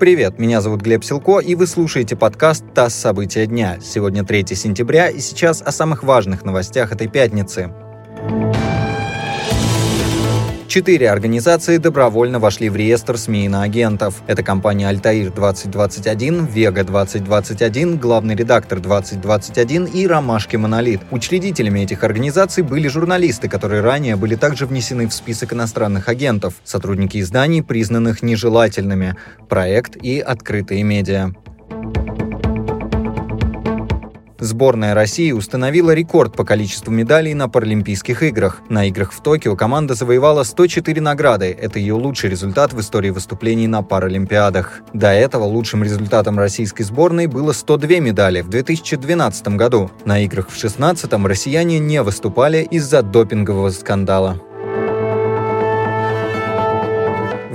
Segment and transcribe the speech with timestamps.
[0.00, 2.94] Привет, меня зовут Глеб Силко, и вы слушаете подкаст «ТАСС.
[2.94, 3.76] События дня».
[3.82, 7.70] Сегодня 3 сентября, и сейчас о самых важных новостях этой пятницы.
[10.70, 14.22] Четыре организации добровольно вошли в реестр СМИ агентов.
[14.28, 21.00] Это компания «Альтаир 2021», «Вега 2021», главный редактор 2021 и «Ромашки Монолит».
[21.10, 27.20] Учредителями этих организаций были журналисты, которые ранее были также внесены в список иностранных агентов, сотрудники
[27.20, 29.16] изданий, признанных нежелательными,
[29.48, 31.32] проект и открытые медиа.
[34.40, 38.62] Сборная России установила рекорд по количеству медалей на Паралимпийских играх.
[38.70, 41.56] На играх в Токио команда завоевала 104 награды.
[41.60, 44.80] Это ее лучший результат в истории выступлений на Паралимпиадах.
[44.94, 49.90] До этого лучшим результатом российской сборной было 102 медали в 2012 году.
[50.06, 54.40] На играх в 2016 россияне не выступали из-за допингового скандала.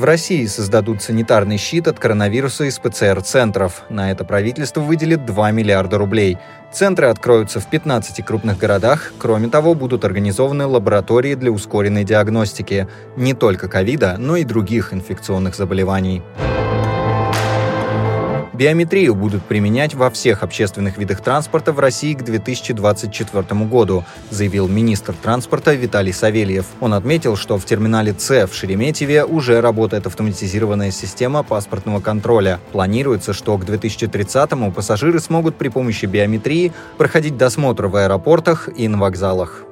[0.05, 3.85] В России создадут санитарный щит от коронавируса из ПЦР-центров.
[3.89, 6.37] На это правительство выделит 2 миллиарда рублей.
[6.71, 9.13] Центры откроются в 15 крупных городах.
[9.17, 15.55] Кроме того, будут организованы лаборатории для ускоренной диагностики не только ковида, но и других инфекционных
[15.55, 16.21] заболеваний.
[18.55, 25.13] Биометрию будут применять во всех общественных видах транспорта в России к 2024 году, заявил министр
[25.13, 26.65] транспорта Виталий Савельев.
[26.79, 32.62] Он отметил, что в терминале С в Шереметьеве уже работает автоматизированная система паспортного контроля.
[32.71, 38.97] Планируется, что к 2030-му пассажиры смогут при помощи биометрии проходить досмотр в аэропортах и на
[38.97, 39.65] вокзалах.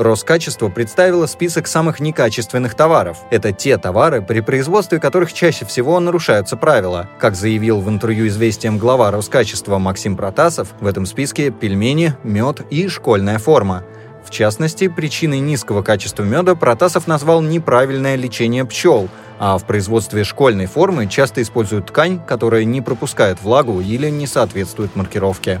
[0.00, 3.18] Роскачество представило список самых некачественных товаров.
[3.30, 7.06] Это те товары, при производстве которых чаще всего нарушаются правила.
[7.18, 12.88] Как заявил в интервью «Известиям» глава Роскачества Максим Протасов, в этом списке пельмени, мед и
[12.88, 13.84] школьная форма.
[14.24, 20.64] В частности, причиной низкого качества меда Протасов назвал неправильное лечение пчел, а в производстве школьной
[20.64, 25.60] формы часто используют ткань, которая не пропускает влагу или не соответствует маркировке.